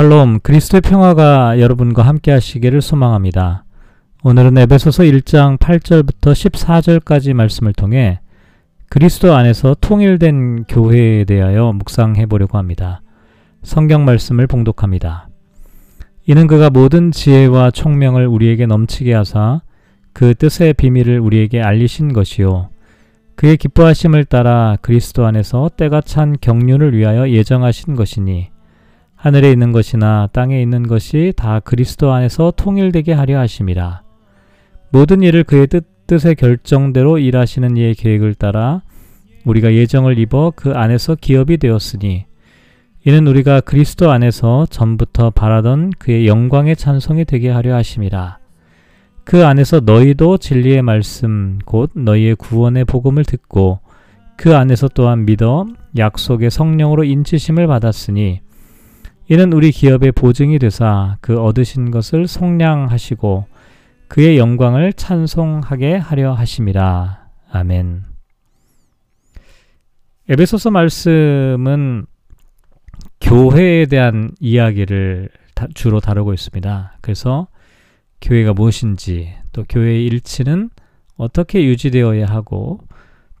[0.00, 3.64] 샬롬, 그리스도의 평화가 여러분과 함께 하시기를 소망합니다.
[4.24, 8.20] 오늘은 에베소서 1장 8절부터 14절까지 말씀을 통해
[8.88, 13.02] 그리스도 안에서 통일된 교회에 대하여 묵상해 보려고 합니다.
[13.62, 15.28] 성경 말씀을 봉독합니다.
[16.26, 19.60] 이는 그가 모든 지혜와 총명을 우리에게 넘치게 하사
[20.14, 22.70] 그 뜻의 비밀을 우리에게 알리신 것이요.
[23.34, 28.48] 그의 기뻐하심을 따라 그리스도 안에서 때가 찬 경륜을 위하여 예정하신 것이니
[29.20, 34.00] 하늘에 있는 것이나 땅에 있는 것이 다 그리스도 안에서 통일되게 하려 하심이라.
[34.92, 38.80] 모든 일을 그의 뜻, 뜻의 결정대로 일하시는 이의 계획을 따라
[39.44, 42.24] 우리가 예정을 입어 그 안에서 기업이 되었으니
[43.04, 48.38] 이는 우리가 그리스도 안에서 전부터 바라던 그의 영광의 찬송이 되게 하려 하심이라.
[49.24, 53.80] 그 안에서 너희도 진리의 말씀 곧 너희의 구원의 복음을 듣고
[54.38, 55.66] 그 안에서 또한 믿어
[55.98, 58.40] 약속의 성령으로 인치심을 받았으니
[59.32, 63.46] 이는 우리 기업의 보증이 되사 그 얻으신 것을 속량하시고
[64.08, 67.28] 그의 영광을 찬송하게 하려 하심이라.
[67.52, 68.02] 아멘.
[70.28, 72.06] 에베소서 말씀은
[73.20, 75.28] 교회에 대한 이야기를
[75.74, 76.98] 주로 다루고 있습니다.
[77.00, 77.46] 그래서
[78.20, 80.70] 교회가 무엇인지 또 교회의 일치는
[81.16, 82.80] 어떻게 유지되어야 하고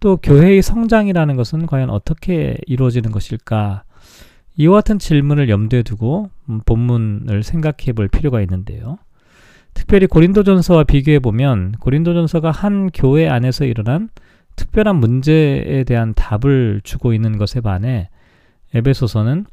[0.00, 3.84] 또 교회의 성장이라는 것은 과연 어떻게 이루어지는 것일까?
[4.58, 8.98] 이와 같은 질문을 염두에 두고 음, 본문을 생각해 볼 필요가 있는데요.
[9.72, 14.10] 특별히 고린도전서와 비교해 보면 고린도전서가 한 교회 안에서 일어난
[14.56, 18.10] 특별한 문제에 대한 답을 주고 있는 것에 반해
[18.74, 19.46] 에베소서는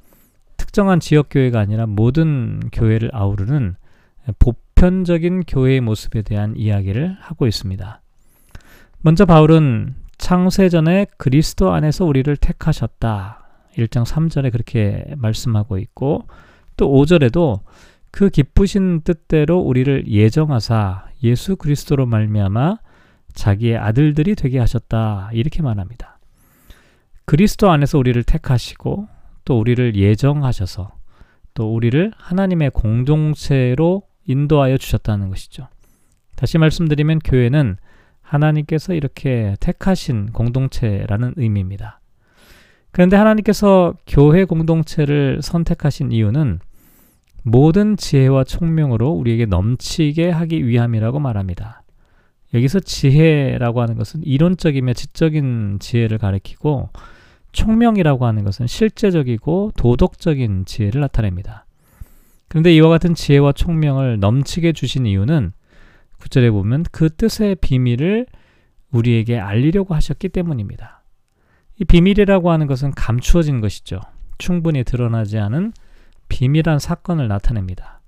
[0.57, 3.75] 특정한 지역 교회가 아니라 모든 교회를 아우르는
[4.39, 8.01] 보편적인 교회의 모습에 대한 이야기를 하고 있습니다.
[9.01, 13.44] 먼저 바울은 창세전에 그리스도 안에서 우리를 택하셨다.
[13.77, 16.27] 1장 3절에 그렇게 말씀하고 있고
[16.77, 17.61] 또 5절에도
[18.11, 22.77] 그 기쁘신 뜻대로 우리를 예정하사 예수 그리스도로 말미암아
[23.33, 25.29] 자기의 아들들이 되게 하셨다.
[25.33, 26.17] 이렇게 말합니다.
[27.25, 29.07] 그리스도 안에서 우리를 택하시고
[29.43, 30.91] 또 우리를 예정하셔서
[31.53, 35.67] 또 우리를 하나님의 공동체로 인도하여 주셨다는 것이죠.
[36.35, 37.77] 다시 말씀드리면 교회는
[38.21, 41.99] 하나님께서 이렇게 택하신 공동체라는 의미입니다.
[42.95, 46.61] 그런데 하나님께서 교회 공동체를 선택하신 이유는
[47.43, 51.83] 모든 지혜와 총명으로 우리에게 넘치게 하기 위함이라고 말합니다.
[52.53, 56.87] 여기서 지혜라고 하는 것은 이론적이며 지적인 지혜를 가리키고
[57.51, 61.65] 총명이라고 하는 것은 실제적이고 도덕적인 지혜를 나타냅니다.
[62.47, 65.51] 그런데 이와 같은 지혜와 총명을 넘치게 주신 이유는
[66.21, 68.25] 구절에 보면 그 뜻의 비밀을
[68.91, 71.04] 우리에게 알리려고 하셨기 때문입니다.
[71.79, 73.99] 이 비밀이라고 하는 것은 감추어진 것이죠.
[74.37, 75.73] 충분히 드러나지 않은
[76.29, 78.01] 비밀한 사건을 나타냅니다.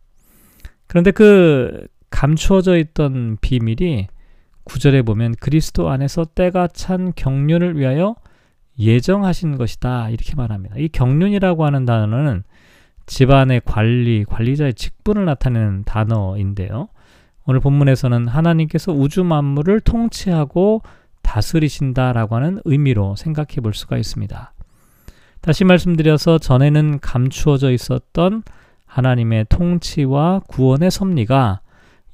[0.87, 4.07] 그런데 그 감추어져 있던 비밀이
[4.63, 8.15] 구절에 보면 그리스도 안에서 때가 찬 경륜을 위하여
[8.79, 10.09] 예정하신 것이다.
[10.09, 10.75] 이렇게 말합니다.
[10.77, 12.43] 이 경륜이라고 하는 단어는
[13.05, 16.89] 집안의 관리, 관리자의 직분을 나타내는 단어인데요.
[17.45, 20.81] 오늘 본문에서는 하나님께서 우주 만물을 통치하고
[21.27, 24.53] 다스리신다라고 하는 의미로 생각해 볼 수가 있습니다.
[25.41, 28.43] 다시 말씀드려서 전에는 감추어져 있었던
[28.85, 31.59] 하나님의 통치와 구원의 섭리가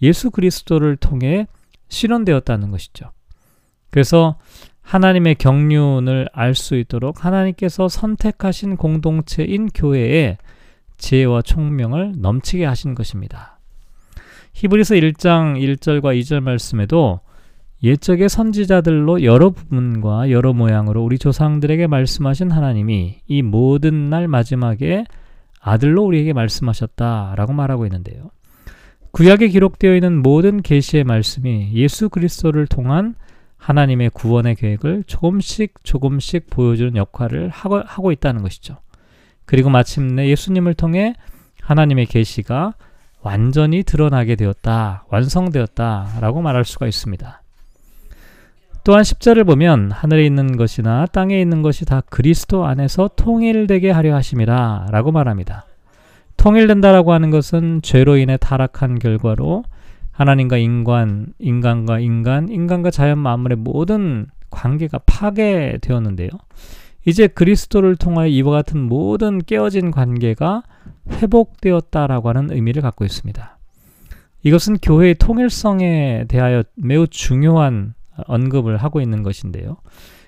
[0.02, 1.48] 예수 그리스도를 통해
[1.90, 3.12] 실현되었다는 것이죠.
[3.92, 4.38] 그래서
[4.82, 10.38] 하나님의 경륜을 알 수 있도록 하나님께서 선택하신 공동체인 교회에
[10.98, 13.60] 지혜와 총명을 넘치게 하신 것입니다.
[14.54, 17.22] 히브리서 1장 1절과 2절 말씀에도
[17.84, 25.04] 옛적의 선지자들로 여러 부분과 여러 모양으로 우리 조상들에게 말씀하신 하나님이 이 모든 날 마지막에
[25.60, 28.32] 아들로 우리에게 말씀하셨다라고 말하고 있는데요.
[29.12, 33.16] 구약에 기록되어 있는 모든 계시의 말씀이 예수 그리스도를 통한
[33.58, 38.78] 하나님의 구원의 계획을 조금씩 조금씩 보여주는 역할을 하고, 있다는 것이죠.
[39.46, 41.16] 그리고 마침내 예수님을 통해
[41.62, 42.76] 하나님의 계시가
[43.22, 47.43] 완전히 드러나게 되었다, 완성되었다라고 말할 수가 있습니다.
[48.84, 54.88] 또한 십자를 보면 하늘에 있는 것이나 땅에 있는 것이 다 그리스도 안에서 통일되게 하려 하심이라
[54.92, 55.66] 라고 말합니다.
[56.36, 59.64] 통일된다라고 하는 것은 죄로 인해 타락한 결과로
[60.12, 66.30] 하나님과 인간, 인간과 인간, 인간과 자연 만물의 모든 관계가 파괴되었는데요.
[67.06, 70.64] 이제 그리스도를 통하여 이와 같은 모든 깨어진 관계가
[71.10, 73.58] 회복되었다라고 하는 의미를 갖고 있습니다.
[74.44, 77.94] 이것은 교회의 통일성에 대하여 매우 중요한
[78.28, 79.78] 언급을 하고 있는 것인데요.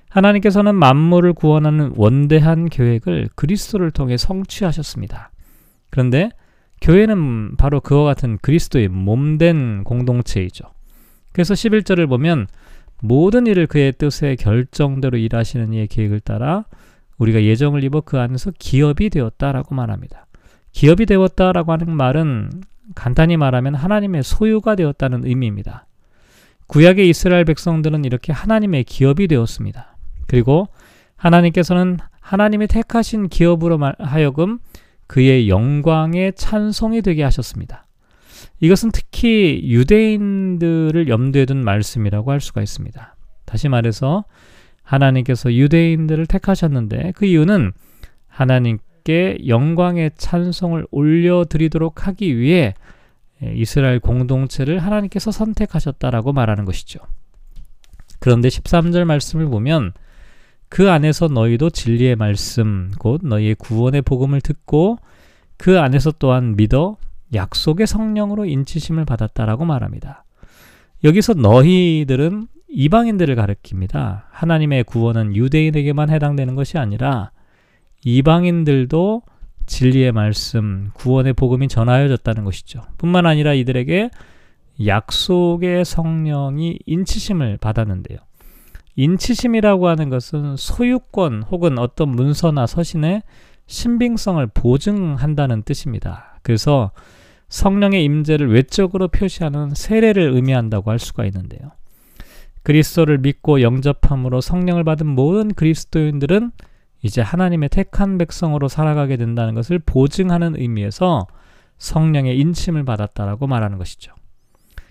[0.10, 5.32] 하나님께서는 만물을 구원하는 원대한 계획을 그리스도를 통해 성취하셨습니다.
[5.90, 6.30] 그런데
[6.82, 10.66] 교회는 바로 그와 같은 그리스도의 몸된 공동체이죠.
[11.32, 12.48] 그래서 11절을 보면
[13.02, 16.66] 모든 일을 그의 뜻에 결정대로 일하시는 이의 계획을 따라
[17.18, 20.28] 우리가 예정을 입어 그 안에서 기업이 되었다라고 말합니다.
[20.72, 22.50] 기업이 되었다라고 하는 말은
[22.94, 25.85] 간단히 말하면 하나님의 소유가 되었다는 의미입니다.
[26.68, 29.98] 구약의 이스라엘 백성들은 이렇게 하나님의 기업이 되었습니다.
[30.28, 30.68] 그리고
[31.16, 34.60] 하나님께서는 하나님이 택하신 기업으로 하여금
[35.08, 37.86] 그의 영광의 찬송이 되게 하셨습니다.
[38.60, 43.16] 이것은 특히 유대인들을 염두에 둔 말씀이라고 할 수가 있습니다.
[43.46, 44.26] 다시 말해서
[44.82, 47.74] 하나님께서 유대인들을 택하셨는데 그 이유는
[48.28, 52.74] 하나님께 영광의 찬송을 올려드리도록 하기 위해
[53.42, 57.00] 이스라엘 공동체를 하나님께서 선택하셨다라고 말하는 것이죠.
[58.20, 59.94] 그런데 13절 말씀을 보면
[60.70, 64.98] 그 안에서 너희도 진리의 말씀 곧 너희의 구원의 복음을 듣고
[65.58, 66.98] 그 안에서 또한 믿어
[67.34, 70.24] 약속의 성령으로 인치심을 받았다라고 말합니다.
[71.04, 74.24] 여기서 너희들은 이방인들을 가리킵니다.
[74.32, 77.32] 하나님의 구원은 유대인에게만 해당되는 것이 아니라
[78.04, 79.22] 이방인들도
[79.66, 82.82] 진리의 말씀, 구원의 복음이 전하여졌다는 것이죠.
[82.98, 84.10] 뿐만 아니라 이들에게
[84.86, 88.20] 약속의 성령이 인치심을 받았는데요.
[88.96, 93.24] 인치심이라고 하는 것은 소유권 혹은 어떤 문서나 서신의
[93.68, 96.40] 신빙성을 보증한다는 뜻입니다.
[96.44, 96.92] 그래서
[97.50, 101.72] 성령의 임재를 외적으로 표시하는 세례를 의미한다고 할 수가 있는데요.
[102.64, 106.52] 그리스도를 믿고 영접함으로 성령을 받은 모든 그리스도인들은
[107.06, 111.28] 이제 하나님의 택한 백성으로 살아가게 된다는 것을 보증하는 의미에서
[111.78, 114.12] 성령의 인침을 받았다라고 말하는 것이죠.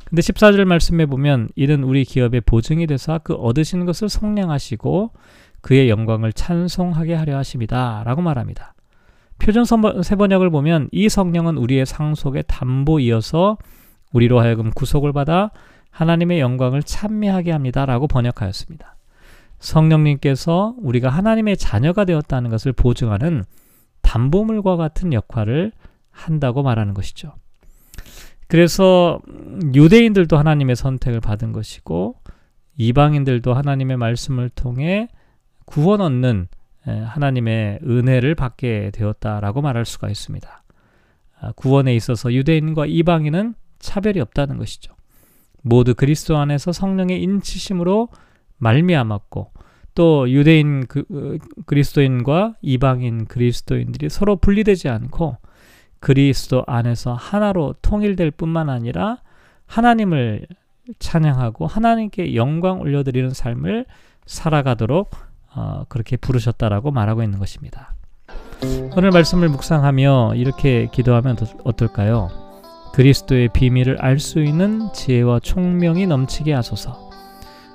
[0.04, 5.10] 근데 14절 말씀에 보면 이는 우리 기업의 보증이 되사 그 얻으시는 것을 성량하시고
[5.60, 8.04] 그의 영광을 찬송하게 하려 하십니다.
[8.04, 8.74] 라고 말합니다.
[9.40, 13.58] 표준 세번역을 보면 이 성령은 우리의 상속의 담보이어서
[14.12, 15.50] 우리로 하여금 구속을 받아
[15.90, 17.86] 하나님의 영광을 찬미하게 합니다.
[17.86, 18.93] 라고 번역하였습니다.
[19.64, 23.44] 성령님께서 우리가 하나님의 자녀가 되었다는 것을 보증하는
[24.02, 25.72] 담보물과 같은 역할을
[26.10, 27.32] 한다고 말하는 것이죠.
[28.46, 29.20] 그래서
[29.74, 32.16] 유대인들도 하나님의 선택을 받은 것이고
[32.76, 35.08] 이방인들도 하나님의 말씀을 통해
[35.64, 36.48] 구원 얻는
[36.84, 40.64] 하나님의 은혜를 받게 되었다라고 말할 수가 있습니다.
[41.40, 44.94] 아, 구원에 있어서 유대인과 이방인은 차별이 없다는 것이죠.
[45.62, 48.08] 모두 그리스도 안에서 성령의 인치심으로
[48.64, 49.52] 말미암았고
[49.94, 55.36] 또 유대인 그, 어, 그리스도인과 이방인 그리스도인들이 서로 분리되지 않고
[56.00, 59.18] 그리스도 안에서 하나로 통일될 뿐만 아니라
[59.66, 60.46] 하나님을
[60.98, 63.86] 찬양하고 하나님께 영광 올려드리는 삶을
[64.26, 65.10] 살아가도록
[65.54, 67.94] 어, 그렇게 부르셨다라고 말하고 있는 것입니다.
[68.96, 72.30] 오늘 말씀을 묵상하며 이렇게 기도하면 어떨까요?
[72.94, 77.03] 그리스도의 비밀을 알 수 있는 지혜와 총명이 넘치게 하소서.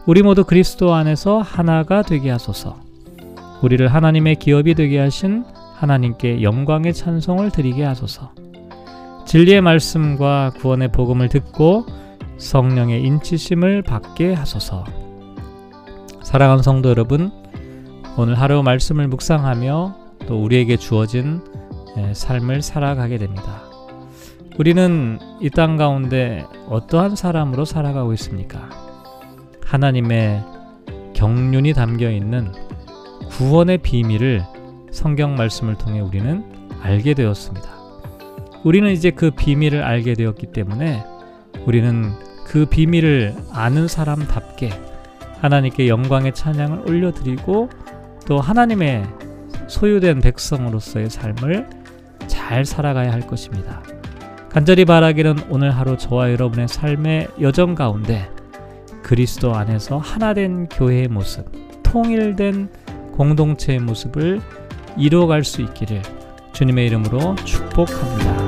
[0.09, 2.77] 우리 모두 그리스도 안에서 하나가 되게 하소서.
[3.61, 5.45] 우리를 하나님의 기업이 되게 하신
[5.75, 8.31] 하나님께 영광의 찬송을 드리게 하소서.
[9.27, 11.85] 진리의 말씀과 구원의 복음을 듣고
[12.39, 14.83] 성령의 인치심을 받게 하소서.
[16.23, 17.31] 사랑하는 성도 여러분,
[18.17, 19.95] 오늘 하루 말씀을 묵상하며
[20.25, 21.39] 또 우리에게 주어진
[21.97, 23.61] 예, 삶을 살아가게 됩니다.
[24.57, 28.88] 우리는 이 땅 가운데 어떠한 사람으로 살아가고 있습니까?
[29.69, 30.43] 하나님의
[31.13, 32.51] 경륜이 담겨 있는
[33.29, 34.41] 구원의 비밀을
[34.91, 36.43] 성경 말씀을 통해 우리는
[36.81, 37.69] 알게 되었습니다.
[38.63, 41.03] 우리는 이제 그 비밀을 알게 되었기 때문에
[41.67, 42.11] 우리는
[42.47, 44.71] 그 비밀을 아는 사람답게
[45.39, 47.69] 하나님께 영광의 찬양을 올려드리고
[48.25, 49.05] 또 하나님의
[49.67, 51.69] 소유된 백성으로서의 삶을
[52.25, 53.83] 잘 살아가야 할 것입니다.
[54.49, 58.29] 간절히 바라기는 오늘 하루 저와 여러분의 삶의 여정 가운데
[59.09, 61.43] 그리스도 안에서 하나된 교회의 모습,
[61.81, 62.69] 통일된
[63.13, 64.39] 공동체의 모습을
[64.97, 66.03] 이루어갈 수 있기를
[66.53, 68.38] 주님의 이름으로 축복합니다.